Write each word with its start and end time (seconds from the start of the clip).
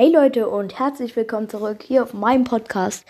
Hey 0.00 0.12
Leute 0.12 0.48
und 0.48 0.78
herzlich 0.78 1.16
willkommen 1.16 1.48
zurück 1.48 1.82
hier 1.82 2.04
auf 2.04 2.14
meinem 2.14 2.44
Podcast. 2.44 3.04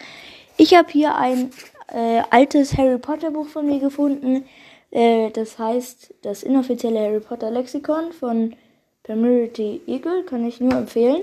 Ich 0.57 0.75
habe 0.75 0.91
hier 0.91 1.17
ein 1.17 1.51
äh, 1.89 2.23
altes 2.31 2.79
Harry 2.79 2.97
Potter 2.97 3.31
Buch 3.31 3.47
von 3.47 3.67
mir 3.67 3.79
gefunden. 3.79 4.47
Äh, 4.91 5.29
das 5.29 5.59
heißt 5.59 6.15
das 6.23 6.43
inoffizielle 6.43 6.99
Harry 6.99 7.21
Potter 7.21 7.51
Lexikon 7.51 8.13
von 8.13 8.57
Pemirity 9.03 9.83
Eagle. 9.87 10.23
Kann 10.23 10.47
ich 10.47 10.61
nur 10.61 10.73
empfehlen. 10.73 11.21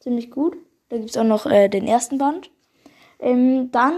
Ziemlich 0.00 0.30
gut. 0.30 0.58
Da 0.90 0.98
gibt 0.98 1.08
es 1.08 1.16
auch 1.16 1.24
noch 1.24 1.46
äh, 1.46 1.70
den 1.70 1.86
ersten 1.86 2.18
Band. 2.18 2.50
Ähm, 3.18 3.70
dann 3.72 3.94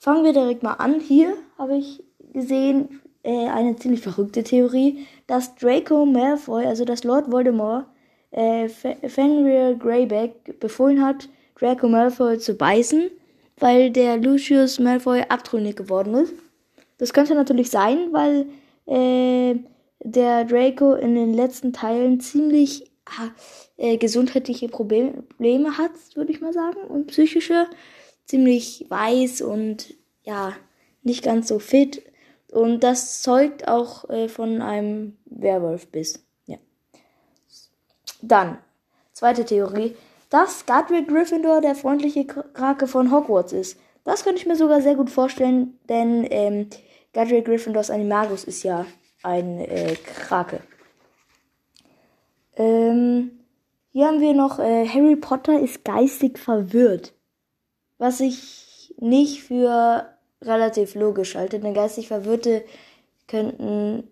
fangen 0.00 0.24
wir 0.24 0.32
direkt 0.32 0.64
mal 0.64 0.72
an. 0.72 0.98
Hier 0.98 1.34
habe 1.58 1.76
ich 1.76 2.02
gesehen 2.32 3.02
äh, 3.22 3.46
eine 3.46 3.76
ziemlich 3.76 4.00
verrückte 4.00 4.42
Theorie, 4.42 5.06
dass 5.28 5.54
Draco 5.54 6.04
Malfoy, 6.06 6.66
also 6.66 6.84
das 6.84 7.04
Lord 7.04 7.30
Voldemort, 7.30 7.86
äh, 8.30 8.68
Fenrir 8.68 9.74
Greyback 9.74 10.60
befohlen 10.60 11.04
hat, 11.04 11.28
Draco 11.58 11.88
Malfoy 11.88 12.38
zu 12.38 12.54
beißen, 12.54 13.10
weil 13.58 13.90
der 13.90 14.16
Lucius 14.16 14.78
Malfoy 14.78 15.22
abtrünnig 15.28 15.76
geworden 15.76 16.14
ist. 16.14 16.34
Das 16.98 17.12
könnte 17.12 17.34
natürlich 17.34 17.70
sein, 17.70 18.12
weil 18.12 18.46
äh, 18.86 19.56
der 20.00 20.44
Draco 20.44 20.94
in 20.94 21.14
den 21.14 21.34
letzten 21.34 21.72
Teilen 21.72 22.20
ziemlich 22.20 22.90
äh, 23.76 23.96
gesundheitliche 23.96 24.68
Probleme 24.68 25.78
hat, 25.78 25.92
würde 26.14 26.32
ich 26.32 26.40
mal 26.40 26.52
sagen, 26.52 26.80
und 26.88 27.06
psychische, 27.08 27.66
ziemlich 28.26 28.86
weiß 28.88 29.42
und 29.42 29.94
ja, 30.24 30.52
nicht 31.02 31.24
ganz 31.24 31.48
so 31.48 31.58
fit. 31.58 32.02
Und 32.52 32.80
das 32.82 33.22
zeugt 33.22 33.68
auch 33.68 34.08
äh, 34.10 34.28
von 34.28 34.62
einem 34.62 35.16
Werwolfbiss. 35.26 36.27
Dann, 38.22 38.58
zweite 39.12 39.44
Theorie, 39.44 39.96
dass 40.30 40.66
Godric 40.66 41.08
Gryffindor 41.08 41.60
der 41.60 41.74
freundliche 41.74 42.26
Krake 42.26 42.86
von 42.86 43.10
Hogwarts 43.10 43.52
ist. 43.52 43.78
Das 44.04 44.24
könnte 44.24 44.40
ich 44.40 44.46
mir 44.46 44.56
sogar 44.56 44.82
sehr 44.82 44.94
gut 44.94 45.10
vorstellen, 45.10 45.78
denn 45.88 46.26
ähm, 46.30 46.68
Godric 47.14 47.46
Gryffindors 47.46 47.90
Animagus 47.90 48.44
ist 48.44 48.62
ja 48.62 48.86
ein 49.22 49.60
äh, 49.60 49.96
Krake. 49.96 50.60
Ähm, 52.56 53.30
hier 53.92 54.06
haben 54.06 54.20
wir 54.20 54.34
noch, 54.34 54.58
äh, 54.58 54.86
Harry 54.86 55.16
Potter 55.16 55.60
ist 55.60 55.84
geistig 55.84 56.38
verwirrt. 56.38 57.14
Was 57.98 58.20
ich 58.20 58.94
nicht 58.98 59.42
für 59.42 60.06
relativ 60.42 60.94
logisch 60.94 61.34
halte, 61.34 61.58
denn 61.58 61.74
geistig 61.74 62.08
Verwirrte 62.08 62.64
könnten, 63.26 64.08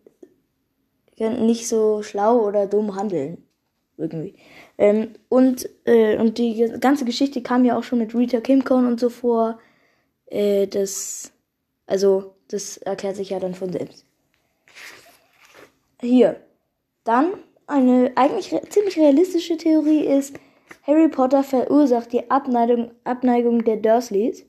könnten 1.16 1.46
nicht 1.46 1.68
so 1.68 2.02
schlau 2.02 2.40
oder 2.40 2.66
dumm 2.66 2.96
handeln 2.96 3.45
irgendwie. 3.98 4.34
Ähm, 4.78 5.14
und, 5.28 5.68
äh, 5.84 6.18
und 6.18 6.38
die 6.38 6.70
ganze 6.80 7.04
Geschichte 7.04 7.42
kam 7.42 7.64
ja 7.64 7.78
auch 7.78 7.82
schon 7.82 7.98
mit 7.98 8.14
Rita 8.14 8.40
Kimcon 8.40 8.86
und 8.86 9.00
so 9.00 9.08
vor. 9.08 9.58
Äh, 10.26 10.66
das, 10.66 11.32
also, 11.86 12.34
das 12.48 12.76
erklärt 12.78 13.16
sich 13.16 13.30
ja 13.30 13.40
dann 13.40 13.54
von 13.54 13.72
selbst. 13.72 14.04
Hier. 16.00 16.40
Dann 17.04 17.34
eine 17.66 18.12
eigentlich 18.16 18.52
re 18.52 18.60
ziemlich 18.68 18.98
realistische 18.98 19.56
Theorie 19.56 20.04
ist, 20.04 20.38
Harry 20.82 21.08
Potter 21.08 21.42
verursacht 21.42 22.12
die 22.12 22.30
Abneigung, 22.30 22.90
Abneigung 23.04 23.64
der 23.64 23.76
Dursleys. 23.76 24.44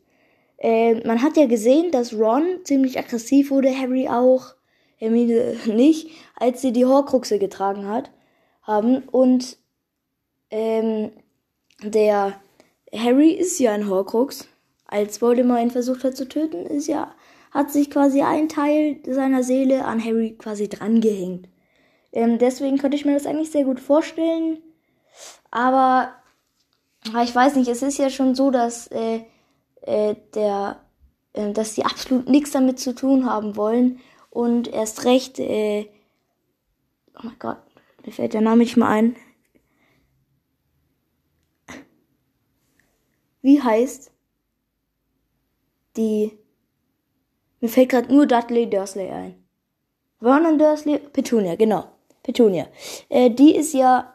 Äh, 0.57 1.05
man 1.05 1.21
hat 1.21 1.37
ja 1.37 1.45
gesehen, 1.45 1.91
dass 1.91 2.13
Ron 2.13 2.59
ziemlich 2.63 2.97
aggressiv 2.97 3.51
wurde, 3.51 3.75
Harry 3.75 4.07
auch, 4.07 4.55
Hermine 4.97 5.55
nicht, 5.65 6.09
als 6.35 6.61
sie 6.61 6.73
die 6.73 6.85
Horcruxe 6.85 7.39
getragen 7.39 7.87
hat 7.87 8.11
haben. 8.67 8.99
Und 9.09 9.57
ähm, 10.51 11.11
der 11.81 12.39
Harry 12.93 13.31
ist 13.31 13.59
ja 13.59 13.71
ein 13.71 13.89
Horcrux. 13.89 14.47
Als 14.85 15.21
Voldemort 15.21 15.61
ihn 15.61 15.71
versucht 15.71 16.03
hat 16.03 16.15
zu 16.15 16.27
töten, 16.27 16.65
ist 16.65 16.87
ja, 16.87 17.13
hat 17.51 17.71
sich 17.71 17.89
quasi 17.89 18.21
ein 18.21 18.47
Teil 18.47 18.99
seiner 19.05 19.43
Seele 19.43 19.85
an 19.85 20.03
Harry 20.03 20.35
quasi 20.37 20.69
drangehängt. 20.69 21.49
Ähm, 22.11 22.37
deswegen 22.37 22.77
könnte 22.77 22.95
ich 22.95 23.05
mir 23.05 23.13
das 23.13 23.25
eigentlich 23.25 23.51
sehr 23.51 23.65
gut 23.65 23.79
vorstellen. 23.79 24.59
Aber 25.51 26.13
ich 27.23 27.35
weiß 27.35 27.55
nicht, 27.55 27.67
es 27.67 27.81
ist 27.81 27.97
ja 27.97 28.09
schon 28.09 28.35
so, 28.35 28.51
dass 28.51 28.87
äh, 28.87 29.21
äh, 29.81 30.15
der, 30.33 30.81
äh, 31.33 31.51
dass 31.51 31.75
die 31.75 31.85
absolut 31.85 32.29
nichts 32.29 32.51
damit 32.51 32.79
zu 32.79 32.93
tun 32.93 33.25
haben 33.29 33.55
wollen 33.55 33.99
und 34.29 34.67
erst 34.67 35.05
recht, 35.05 35.39
äh, 35.39 35.89
oh 37.15 37.21
mein 37.23 37.39
Gott, 37.39 37.57
mir 38.07 38.13
fällt 38.13 38.33
der 38.33 38.41
Name 38.41 38.59
nicht 38.59 38.77
mal 38.77 38.87
ein. 38.87 39.17
Wie 43.41 43.61
heißt 43.61 44.11
die. 45.97 46.37
Mir 47.59 47.67
fällt 47.67 47.89
gerade 47.89 48.13
nur 48.13 48.25
Dudley 48.25 48.69
Dursley 48.69 49.09
ein. 49.09 49.43
Vernon 50.21 50.57
Dursley, 50.57 50.99
Petunia, 50.99 51.55
genau. 51.55 51.83
Petunia. 52.23 52.67
Äh, 53.09 53.29
die 53.29 53.55
ist 53.55 53.73
ja 53.73 54.13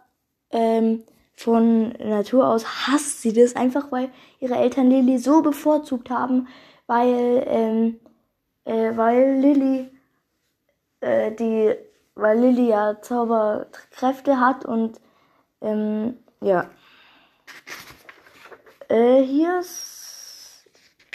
ähm, 0.51 1.05
von 1.35 1.91
Natur 1.91 2.49
aus 2.49 2.65
hasst 2.87 3.21
sie 3.21 3.35
das 3.35 3.57
einfach, 3.57 3.93
weil 3.93 4.11
ihre 4.41 4.55
Eltern 4.55 4.89
Lily 4.89 5.19
so 5.19 5.43
bevorzugt 5.43 6.09
haben, 6.09 6.49
weil 6.87 7.45
ähm, 7.47 8.01
äh, 8.65 8.97
weil 8.97 9.39
Lily 9.39 9.91
äh, 11.01 11.31
die 11.33 11.75
weil 12.15 12.39
Lily 12.39 12.69
ja 12.69 13.01
Zauberkräfte 13.01 14.41
hat 14.41 14.65
und 14.65 15.01
ähm, 15.61 16.19
ja. 16.41 16.71
Äh, 18.89 19.23
hier 19.23 19.61
ist 19.61 20.67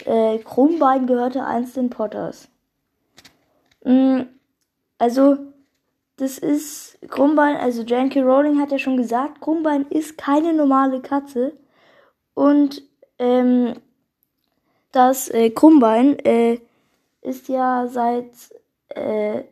äh, 0.04 0.38
Krummbein 0.38 1.06
gehörte 1.06 1.44
einst 1.44 1.76
den 1.76 1.90
Potters. 1.90 2.48
Mm, 3.84 4.22
also, 4.98 5.36
das 6.16 6.38
ist 6.38 6.98
Krummbein, 7.08 7.56
also 7.56 7.82
J.K. 7.82 8.22
Rowling 8.22 8.60
hat 8.60 8.72
ja 8.72 8.78
schon 8.78 8.96
gesagt, 8.96 9.40
Krummbein 9.40 9.86
ist 9.90 10.18
keine 10.18 10.52
normale 10.54 11.00
Katze. 11.00 11.52
Und 12.34 12.82
ähm, 13.18 13.74
das 14.92 15.28
äh, 15.28 15.50
Krummbein 15.50 16.18
äh, 16.20 16.60
ist 17.22 17.48
ja 17.48 17.86
seit 17.88 18.30
äh, 18.88 19.44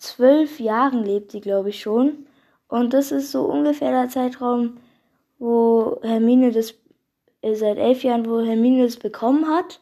zwölf 0.00 0.60
Jahren 0.60 1.04
lebt 1.04 1.32
sie, 1.32 1.40
glaube 1.40 1.70
ich, 1.70 1.80
schon. 1.80 2.26
Und 2.68 2.92
das 2.94 3.12
ist 3.12 3.30
so 3.30 3.44
ungefähr 3.44 3.90
der 3.90 4.08
Zeitraum, 4.08 4.78
wo 5.38 5.98
Hermine 6.02 6.52
das, 6.52 6.74
äh, 7.42 7.54
seit 7.54 7.78
elf 7.78 8.02
Jahren, 8.02 8.28
wo 8.28 8.40
Hermine 8.40 8.84
das 8.84 8.96
bekommen 8.96 9.48
hat. 9.48 9.80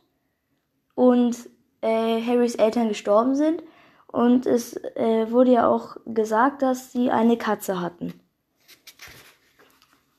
Und 0.94 1.36
äh, 1.80 2.20
Harrys 2.22 2.56
Eltern 2.56 2.88
gestorben 2.88 3.34
sind. 3.34 3.62
Und 4.06 4.46
es 4.46 4.76
äh, 4.96 5.30
wurde 5.30 5.52
ja 5.52 5.68
auch 5.68 5.96
gesagt, 6.06 6.62
dass 6.62 6.92
sie 6.92 7.10
eine 7.10 7.36
Katze 7.36 7.80
hatten. 7.80 8.18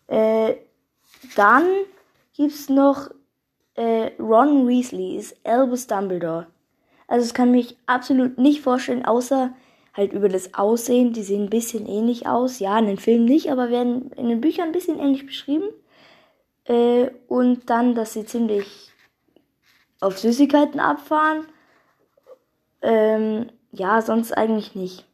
Äh, 0.08 0.56
dann 1.36 1.66
gibt's 2.36 2.70
noch 2.70 3.10
äh, 3.76 4.12
Ron 4.20 4.68
Weasley, 4.68 5.18
ist 5.18 5.36
Albus 5.44 5.88
Dumbledore. 5.88 6.48
Also 7.08 7.26
es 7.26 7.34
kann 7.34 7.52
mich 7.52 7.78
absolut 7.88 8.38
nicht 8.38 8.62
vorstellen, 8.62 9.06
außer 9.06 9.54
halt 9.94 10.14
über 10.14 10.30
das 10.30 10.54
Aussehen. 10.54 11.14
Die 11.14 11.24
sehen 11.24 11.44
ein 11.44 11.50
bisschen 11.50 11.88
ähnlich 11.88 12.28
aus. 12.28 12.60
Ja, 12.60 12.78
in 12.80 12.88
den 12.88 12.98
Filmen 12.98 13.26
nicht, 13.26 13.52
aber 13.52 13.70
werden 13.70 14.12
in 14.12 14.30
den 14.30 14.42
Büchern 14.42 14.68
ein 14.68 14.72
bisschen 14.72 15.00
ähnlich 15.00 15.26
beschrieben. 15.26 15.70
Äh, 16.66 17.10
und 17.28 17.70
dann, 17.70 17.96
dass 17.96 18.14
sie 18.14 18.26
ziemlich 18.26 18.92
auf 20.02 20.18
Süßigkeiten 20.18 20.80
abfahren. 20.80 21.46
Ähm, 22.82 23.52
ja, 23.72 24.02
sonst 24.02 24.32
eigentlich 24.32 24.76
nicht. 24.76 25.06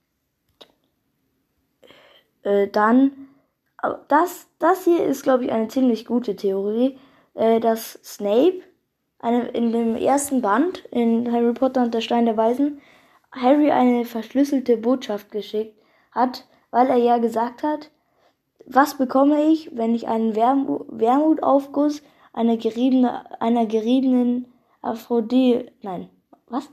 Äh, 2.43 2.67
dann, 2.67 3.11
das, 4.07 4.47
das 4.59 4.83
hier 4.83 5.03
ist, 5.05 5.23
glaube 5.23 5.45
ich, 5.45 5.51
eine 5.51 5.67
ziemlich 5.67 6.05
gute 6.05 6.35
Theorie, 6.35 6.97
äh, 7.33 7.59
dass 7.59 7.99
Snape 8.03 8.61
eine, 9.19 9.47
in 9.49 9.71
dem 9.71 9.95
ersten 9.95 10.41
Band 10.41 10.85
in 10.91 11.31
Harry 11.31 11.53
Potter 11.53 11.83
und 11.83 11.93
der 11.93 12.01
Stein 12.01 12.25
der 12.25 12.37
Weisen 12.37 12.81
Harry 13.31 13.71
eine 13.71 14.05
verschlüsselte 14.05 14.77
Botschaft 14.77 15.31
geschickt 15.31 15.77
hat, 16.11 16.45
weil 16.71 16.87
er 16.87 16.97
ja 16.97 17.17
gesagt 17.17 17.63
hat, 17.63 17.91
was 18.65 18.97
bekomme 18.97 19.45
ich, 19.45 19.75
wenn 19.75 19.93
ich 19.93 20.07
einen 20.07 20.35
Wermut, 20.35 20.87
Wermutaufguss 20.89 22.01
einer 22.33 22.57
geriebene, 22.57 23.39
einer 23.39 23.65
geriebenen 23.65 24.51
Aphrodite, 24.81 25.71
nein, 25.81 26.09
was? 26.47 26.69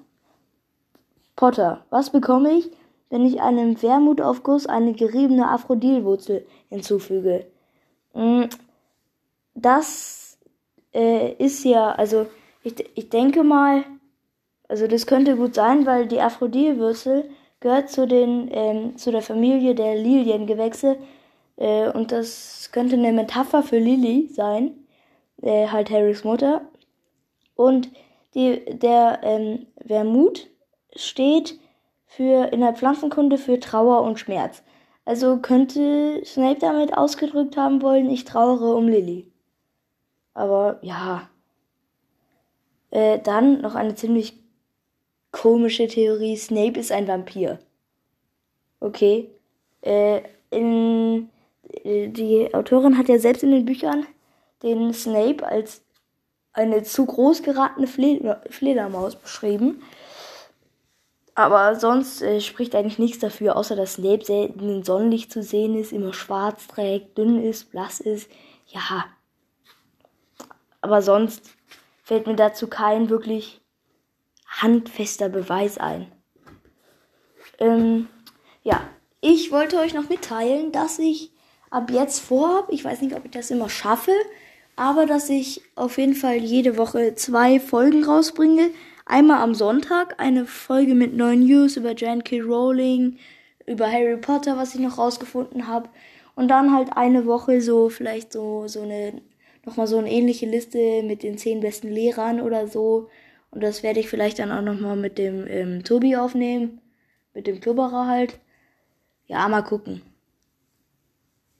Potter, 1.36 1.84
was 1.90 2.10
bekomme 2.10 2.52
ich, 2.52 2.70
wenn 3.10 3.24
ich 3.26 3.40
einem 3.40 3.80
Wermutaufguss 3.82 4.66
eine 4.66 4.92
geriebene 4.92 5.48
Aphrodilwurzel 5.48 6.46
hinzufüge? 6.68 7.46
Hm, 8.12 8.48
das 9.54 10.38
äh, 10.94 11.32
ist 11.34 11.64
ja, 11.64 11.92
also 11.92 12.26
ich, 12.62 12.74
ich 12.94 13.10
denke 13.10 13.44
mal, 13.44 13.84
also 14.72 14.86
das 14.86 15.06
könnte 15.06 15.36
gut 15.36 15.54
sein, 15.54 15.84
weil 15.84 16.06
die 16.06 16.20
Aphrodite-Würzel 16.20 17.28
gehört 17.60 17.90
zu 17.90 18.06
den 18.06 18.48
ähm, 18.50 18.96
zu 18.96 19.10
der 19.12 19.22
Familie 19.22 19.74
der 19.74 19.96
Liliengewächse, 19.96 20.96
Äh, 21.56 21.90
und 21.90 22.10
das 22.12 22.70
könnte 22.72 22.96
eine 22.96 23.12
Metapher 23.12 23.62
für 23.62 23.78
Lily 23.78 24.28
sein, 24.32 24.72
äh, 25.42 25.68
halt 25.68 25.90
Harrys 25.90 26.24
Mutter. 26.24 26.62
Und 27.54 27.90
die, 28.34 28.64
der 28.78 29.20
ähm, 29.22 29.66
Wermut 29.84 30.48
steht 30.96 31.58
für 32.06 32.52
in 32.52 32.60
der 32.60 32.74
Pflanzenkunde 32.74 33.38
für 33.38 33.60
Trauer 33.60 34.02
und 34.02 34.18
Schmerz. 34.18 34.62
Also 35.04 35.38
könnte 35.38 36.22
Snape 36.24 36.60
damit 36.60 36.96
ausgedrückt 36.96 37.56
haben 37.56 37.82
wollen, 37.82 38.10
ich 38.10 38.24
trauere 38.24 38.74
um 38.76 38.88
Lily. 38.88 39.30
Aber 40.34 40.78
ja. 40.82 41.28
Äh, 42.90 43.20
dann 43.20 43.60
noch 43.62 43.74
eine 43.74 43.94
ziemlich 43.94 44.41
komische 45.32 45.88
Theorie. 45.88 46.36
Snape 46.36 46.78
ist 46.78 46.92
ein 46.92 47.08
Vampir. 47.08 47.58
Okay. 48.80 49.28
Äh, 49.80 50.22
in, 50.50 51.28
äh, 51.82 52.08
die 52.08 52.54
Autorin 52.54 52.96
hat 52.96 53.08
ja 53.08 53.18
selbst 53.18 53.42
in 53.42 53.50
den 53.50 53.64
Büchern 53.64 54.06
den 54.62 54.94
Snape 54.94 55.44
als 55.44 55.82
eine 56.52 56.82
zu 56.82 57.06
groß 57.06 57.42
geratene 57.42 57.86
Fledermaus 57.86 59.16
beschrieben. 59.16 59.82
Aber 61.34 61.76
sonst 61.76 62.20
äh, 62.20 62.40
spricht 62.40 62.74
eigentlich 62.74 62.98
nichts 62.98 63.18
dafür, 63.18 63.56
außer 63.56 63.74
dass 63.74 63.94
Snape 63.94 64.24
selten 64.24 64.68
in 64.68 64.84
Sonnenlicht 64.84 65.32
zu 65.32 65.42
sehen 65.42 65.74
ist, 65.78 65.92
immer 65.92 66.12
schwarz 66.12 66.66
trägt, 66.66 67.16
dünn 67.16 67.42
ist, 67.42 67.70
blass 67.70 68.00
ist. 68.00 68.30
Ja. 68.66 69.06
Aber 70.82 71.00
sonst 71.00 71.50
fällt 72.02 72.26
mir 72.26 72.36
dazu 72.36 72.68
kein 72.68 73.08
wirklich 73.08 73.61
handfester 74.60 75.28
Beweis 75.28 75.78
ein. 75.78 76.10
Ähm, 77.58 78.08
ja, 78.62 78.82
ich 79.20 79.50
wollte 79.52 79.78
euch 79.78 79.94
noch 79.94 80.08
mitteilen, 80.08 80.72
dass 80.72 80.98
ich 80.98 81.30
ab 81.70 81.90
jetzt 81.90 82.20
vorhabe, 82.20 82.72
ich 82.72 82.84
weiß 82.84 83.00
nicht, 83.00 83.16
ob 83.16 83.24
ich 83.24 83.30
das 83.30 83.50
immer 83.50 83.68
schaffe, 83.68 84.12
aber 84.76 85.06
dass 85.06 85.28
ich 85.30 85.62
auf 85.74 85.98
jeden 85.98 86.14
Fall 86.14 86.36
jede 86.36 86.76
Woche 86.76 87.14
zwei 87.14 87.60
Folgen 87.60 88.04
rausbringe. 88.04 88.70
Einmal 89.04 89.42
am 89.42 89.54
Sonntag 89.54 90.20
eine 90.20 90.46
Folge 90.46 90.94
mit 90.94 91.14
neuen 91.14 91.44
News 91.46 91.76
über 91.76 91.92
J.K. 91.92 92.40
Rowling, 92.40 93.18
über 93.66 93.90
Harry 93.90 94.16
Potter, 94.16 94.56
was 94.56 94.74
ich 94.74 94.80
noch 94.80 94.98
rausgefunden 94.98 95.66
habe. 95.66 95.88
Und 96.34 96.48
dann 96.48 96.74
halt 96.74 96.96
eine 96.96 97.26
Woche 97.26 97.60
so, 97.60 97.90
vielleicht 97.90 98.32
so, 98.32 98.66
so 98.66 98.82
eine, 98.82 99.20
nochmal 99.66 99.86
so 99.86 99.98
eine 99.98 100.10
ähnliche 100.10 100.46
Liste 100.46 101.02
mit 101.02 101.22
den 101.22 101.36
zehn 101.36 101.60
besten 101.60 101.88
Lehrern 101.88 102.40
oder 102.40 102.66
so. 102.66 103.08
Und 103.52 103.62
das 103.62 103.82
werde 103.82 104.00
ich 104.00 104.08
vielleicht 104.08 104.38
dann 104.40 104.50
auch 104.50 104.62
nochmal 104.62 104.96
mit 104.96 105.18
dem 105.18 105.46
ähm, 105.46 105.84
Tobi 105.84 106.16
aufnehmen. 106.16 106.80
Mit 107.34 107.46
dem 107.46 107.60
Klubberer 107.60 108.06
halt. 108.08 108.40
Ja, 109.26 109.46
mal 109.48 109.62
gucken. 109.62 110.02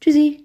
Tschüssi. 0.00 0.41